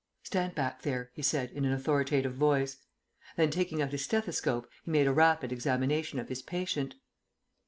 [0.23, 2.77] "Stand back there," he said in an authoritative voice.
[3.37, 6.95] Then, taking out his stethoscope, he made a rapid examination of his patient.